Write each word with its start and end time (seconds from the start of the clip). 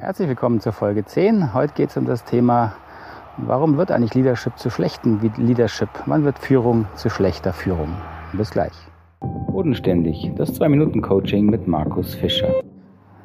Herzlich 0.00 0.28
willkommen 0.28 0.60
zur 0.60 0.72
Folge 0.72 1.04
10. 1.04 1.54
Heute 1.54 1.74
geht 1.74 1.90
es 1.90 1.96
um 1.96 2.06
das 2.06 2.22
Thema, 2.22 2.76
warum 3.36 3.76
wird 3.76 3.90
eigentlich 3.90 4.14
Leadership 4.14 4.56
zu 4.56 4.70
schlechten 4.70 5.18
Leadership? 5.38 5.88
Wann 6.06 6.22
wird 6.22 6.38
Führung 6.38 6.86
zu 6.94 7.10
schlechter 7.10 7.52
Führung? 7.52 7.96
Bis 8.32 8.52
gleich. 8.52 8.72
Bodenständig, 9.18 10.30
das 10.36 10.52
2-Minuten-Coaching 10.52 11.46
mit 11.46 11.66
Markus 11.66 12.14
Fischer. 12.14 12.60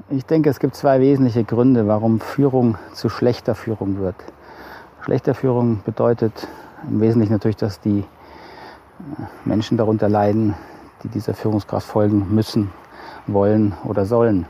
Ich 0.09 0.25
denke, 0.25 0.49
es 0.49 0.59
gibt 0.59 0.73
zwei 0.73 0.99
wesentliche 0.99 1.43
Gründe, 1.43 1.87
warum 1.87 2.19
Führung 2.19 2.79
zu 2.93 3.07
schlechter 3.07 3.53
Führung 3.53 3.99
wird. 3.99 4.15
Schlechter 5.01 5.35
Führung 5.35 5.81
bedeutet 5.85 6.47
im 6.89 7.01
Wesentlichen 7.01 7.33
natürlich, 7.33 7.57
dass 7.57 7.81
die 7.81 7.99
äh, 7.99 8.03
Menschen 9.45 9.77
darunter 9.77 10.09
leiden, 10.09 10.55
die 11.03 11.09
dieser 11.09 11.35
Führungskraft 11.35 11.85
folgen 11.85 12.33
müssen, 12.33 12.71
wollen 13.27 13.73
oder 13.83 14.05
sollen. 14.05 14.47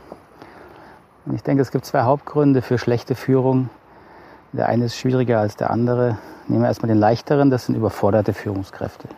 Und 1.26 1.34
ich 1.34 1.42
denke, 1.42 1.62
es 1.62 1.70
gibt 1.70 1.86
zwei 1.86 2.02
Hauptgründe 2.02 2.60
für 2.60 2.78
schlechte 2.78 3.14
Führung. 3.14 3.70
Der 4.52 4.68
eine 4.68 4.84
ist 4.84 4.96
schwieriger 4.96 5.40
als 5.40 5.56
der 5.56 5.70
andere. 5.70 6.18
Nehmen 6.48 6.62
wir 6.62 6.68
erstmal 6.68 6.88
den 6.88 6.98
leichteren, 6.98 7.50
das 7.50 7.66
sind 7.66 7.74
überforderte 7.74 8.34
Führungskräfte. 8.34 9.08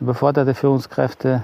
Überforderte 0.00 0.54
Führungskräfte 0.54 1.42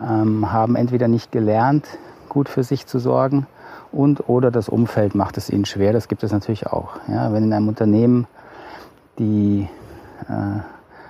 ähm, 0.00 0.52
haben 0.52 0.76
entweder 0.76 1.08
nicht 1.08 1.32
gelernt, 1.32 1.86
gut 2.28 2.48
für 2.48 2.62
sich 2.62 2.86
zu 2.86 3.00
sorgen 3.00 3.46
und 3.90 4.28
oder 4.28 4.52
das 4.52 4.68
Umfeld 4.68 5.16
macht 5.16 5.36
es 5.36 5.50
ihnen 5.50 5.64
schwer. 5.64 5.92
Das 5.92 6.06
gibt 6.06 6.22
es 6.22 6.30
natürlich 6.30 6.68
auch. 6.68 6.92
Ja, 7.08 7.32
wenn 7.32 7.42
in 7.42 7.52
einem 7.52 7.68
Unternehmen 7.68 8.28
die 9.18 9.68
äh, 10.28 10.60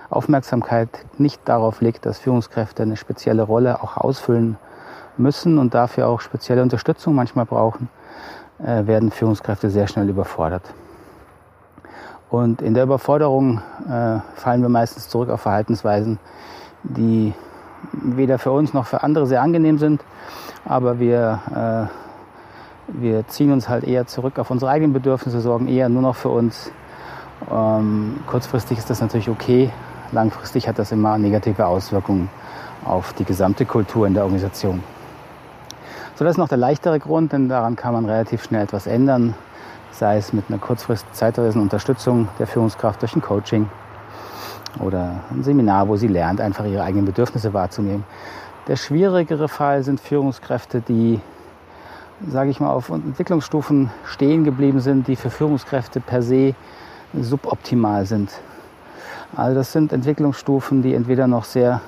Aufmerksamkeit 0.09 0.89
nicht 1.19 1.41
darauf 1.45 1.81
liegt, 1.81 2.07
dass 2.07 2.17
Führungskräfte 2.17 2.83
eine 2.83 2.97
spezielle 2.97 3.43
Rolle 3.43 3.83
auch 3.83 3.97
ausfüllen 3.97 4.57
müssen 5.17 5.57
und 5.57 5.73
dafür 5.73 6.07
auch 6.07 6.21
spezielle 6.21 6.61
Unterstützung 6.61 7.15
manchmal 7.15 7.45
brauchen, 7.45 7.89
äh, 8.59 8.85
werden 8.85 9.11
Führungskräfte 9.11 9.69
sehr 9.69 9.87
schnell 9.87 10.09
überfordert. 10.09 10.63
Und 12.29 12.61
in 12.61 12.73
der 12.73 12.83
Überforderung 12.83 13.61
äh, 13.89 14.19
fallen 14.35 14.61
wir 14.61 14.69
meistens 14.69 15.09
zurück 15.09 15.29
auf 15.29 15.41
Verhaltensweisen, 15.41 16.17
die 16.83 17.33
weder 17.91 18.39
für 18.39 18.51
uns 18.51 18.73
noch 18.73 18.85
für 18.85 19.03
andere 19.03 19.27
sehr 19.27 19.41
angenehm 19.41 19.77
sind, 19.77 20.01
aber 20.65 20.99
wir, 20.99 21.39
äh, 21.53 22.99
wir 23.01 23.27
ziehen 23.27 23.51
uns 23.51 23.67
halt 23.67 23.83
eher 23.83 24.07
zurück 24.07 24.39
auf 24.39 24.49
unsere 24.49 24.71
eigenen 24.71 24.93
Bedürfnisse, 24.93 25.41
sorgen 25.41 25.67
eher 25.67 25.89
nur 25.89 26.01
noch 26.01 26.15
für 26.15 26.29
uns. 26.29 26.71
Ähm, 27.51 28.19
kurzfristig 28.27 28.77
ist 28.77 28.89
das 28.89 29.01
natürlich 29.01 29.29
okay, 29.29 29.71
langfristig 30.11 30.67
hat 30.67 30.79
das 30.79 30.91
immer 30.91 31.17
negative 31.17 31.65
Auswirkungen 31.65 32.29
auf 32.85 33.13
die 33.13 33.25
gesamte 33.25 33.65
Kultur 33.65 34.07
in 34.07 34.13
der 34.13 34.23
Organisation. 34.23 34.81
So, 36.21 36.25
das 36.25 36.35
ist 36.35 36.37
noch 36.37 36.49
der 36.49 36.59
leichtere 36.59 36.99
Grund, 36.99 37.33
denn 37.33 37.49
daran 37.49 37.75
kann 37.75 37.93
man 37.93 38.05
relativ 38.05 38.43
schnell 38.43 38.61
etwas 38.61 38.85
ändern, 38.85 39.33
sei 39.89 40.17
es 40.17 40.33
mit 40.33 40.45
einer 40.49 40.59
kurzfristigen 40.59 41.15
zeitweisen 41.15 41.59
Unterstützung 41.59 42.27
der 42.37 42.45
Führungskraft 42.45 43.01
durch 43.01 43.15
ein 43.15 43.23
Coaching 43.23 43.67
oder 44.79 45.21
ein 45.31 45.41
Seminar, 45.41 45.87
wo 45.87 45.95
sie 45.95 46.05
lernt, 46.05 46.39
einfach 46.39 46.63
ihre 46.65 46.83
eigenen 46.83 47.05
Bedürfnisse 47.05 47.55
wahrzunehmen. 47.55 48.03
Der 48.67 48.75
schwierigere 48.75 49.47
Fall 49.47 49.81
sind 49.81 49.99
Führungskräfte, 49.99 50.81
die, 50.81 51.19
sage 52.29 52.51
ich 52.51 52.59
mal, 52.59 52.69
auf 52.69 52.89
Entwicklungsstufen 52.89 53.89
stehen 54.05 54.43
geblieben 54.43 54.79
sind, 54.79 55.07
die 55.07 55.15
für 55.15 55.31
Führungskräfte 55.31 56.01
per 56.01 56.21
se 56.21 56.53
suboptimal 57.19 58.05
sind. 58.05 58.29
Also 59.35 59.55
das 59.55 59.71
sind 59.71 59.91
Entwicklungsstufen, 59.91 60.83
die 60.83 60.93
entweder 60.93 61.25
noch 61.25 61.45
sehr 61.45 61.81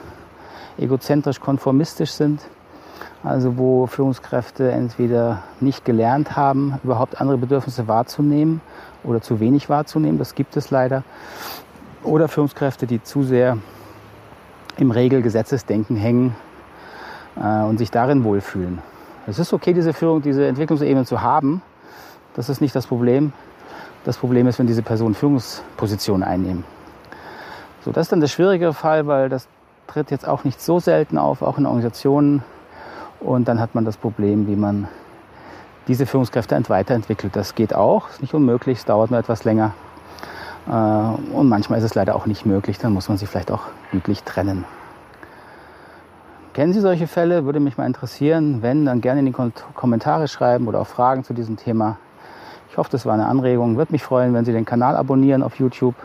egozentrisch 0.79 1.39
konformistisch 1.39 2.13
sind 2.13 2.41
also 3.23 3.57
wo 3.57 3.87
Führungskräfte 3.87 4.71
entweder 4.71 5.43
nicht 5.61 5.85
gelernt 5.85 6.35
haben, 6.35 6.79
überhaupt 6.83 7.21
andere 7.21 7.37
Bedürfnisse 7.37 7.87
wahrzunehmen 7.87 8.61
oder 9.03 9.21
zu 9.21 9.39
wenig 9.39 9.69
wahrzunehmen, 9.69 10.19
das 10.19 10.35
gibt 10.35 10.57
es 10.57 10.71
leider, 10.71 11.03
oder 12.03 12.27
Führungskräfte, 12.27 12.85
die 12.85 13.01
zu 13.01 13.23
sehr 13.23 13.57
im 14.77 14.91
Regelgesetzesdenken 14.91 15.95
hängen 15.95 16.35
äh, 17.35 17.61
und 17.63 17.77
sich 17.77 17.91
darin 17.91 18.23
wohlfühlen. 18.23 18.79
Es 19.25 19.39
ist 19.39 19.53
okay, 19.53 19.73
diese 19.73 19.93
Führung, 19.93 20.21
diese 20.21 20.45
Entwicklungsebene 20.45 21.05
zu 21.05 21.21
haben. 21.21 21.61
Das 22.35 22.49
ist 22.49 22.59
nicht 22.59 22.75
das 22.75 22.87
Problem. 22.87 23.31
Das 24.03 24.17
Problem 24.17 24.47
ist, 24.47 24.59
wenn 24.59 24.67
diese 24.67 24.81
Personen 24.81 25.15
Führungspositionen 25.15 26.27
einnehmen. 26.27 26.65
So, 27.85 27.91
das 27.91 28.07
ist 28.07 28.11
dann 28.11 28.19
der 28.19 28.27
schwierigere 28.27 28.73
Fall, 28.73 29.07
weil 29.07 29.29
das 29.29 29.47
tritt 29.87 30.11
jetzt 30.11 30.27
auch 30.27 30.43
nicht 30.43 30.61
so 30.61 30.79
selten 30.79 31.17
auf, 31.17 31.41
auch 31.41 31.57
in 31.57 31.65
Organisationen, 31.65 32.43
und 33.23 33.47
dann 33.47 33.59
hat 33.59 33.75
man 33.75 33.85
das 33.85 33.97
Problem, 33.97 34.47
wie 34.47 34.55
man 34.55 34.87
diese 35.87 36.05
Führungskräfte 36.05 36.61
weiterentwickelt. 36.69 37.35
Das 37.35 37.55
geht 37.55 37.73
auch, 37.73 38.09
ist 38.09 38.21
nicht 38.21 38.33
unmöglich, 38.33 38.79
es 38.79 38.85
dauert 38.85 39.11
nur 39.11 39.19
etwas 39.19 39.43
länger. 39.43 39.73
Äh, 40.67 40.71
und 40.71 41.49
manchmal 41.49 41.79
ist 41.79 41.85
es 41.85 41.95
leider 41.95 42.15
auch 42.15 42.25
nicht 42.25 42.45
möglich, 42.45 42.77
dann 42.77 42.93
muss 42.93 43.09
man 43.09 43.17
sie 43.17 43.25
vielleicht 43.25 43.51
auch 43.51 43.63
gütlich 43.91 44.23
trennen. 44.23 44.65
Kennen 46.53 46.71
Sie 46.71 46.81
solche 46.81 47.07
Fälle? 47.07 47.45
Würde 47.45 47.59
mich 47.59 47.79
mal 47.79 47.87
interessieren. 47.87 48.61
Wenn, 48.61 48.85
dann 48.85 49.01
gerne 49.01 49.21
in 49.21 49.25
die 49.25 49.33
Kommentare 49.73 50.27
schreiben 50.27 50.67
oder 50.67 50.81
auch 50.81 50.87
Fragen 50.87 51.23
zu 51.23 51.33
diesem 51.33 51.57
Thema. 51.57 51.97
Ich 52.69 52.77
hoffe, 52.77 52.91
das 52.91 53.07
war 53.07 53.15
eine 53.15 53.25
Anregung. 53.25 53.75
Würde 53.75 53.91
mich 53.91 54.03
freuen, 54.03 54.35
wenn 54.35 54.45
Sie 54.45 54.51
den 54.51 54.63
Kanal 54.63 54.95
abonnieren 54.95 55.41
auf 55.41 55.55
YouTube 55.55 55.95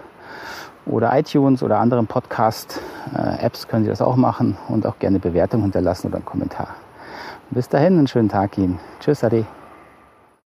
oder 0.87 1.19
iTunes 1.19 1.63
oder 1.63 1.79
anderen 1.79 2.07
Podcast-Apps 2.07 3.69
können 3.69 3.85
Sie 3.85 3.91
das 3.91 4.01
auch 4.01 4.17
machen 4.17 4.57
und 4.69 4.87
auch 4.87 4.99
gerne 4.99 5.19
Bewertung 5.19 5.61
hinterlassen 5.61 6.07
oder 6.07 6.17
einen 6.17 6.25
Kommentar. 6.25 6.69
Bis 7.51 7.69
dahin, 7.69 7.99
einen 7.99 8.07
schönen 8.07 8.29
Tag 8.29 8.59
Ihnen. 8.59 8.79
Tschüss, 9.01 9.25
Adi. 9.25 9.45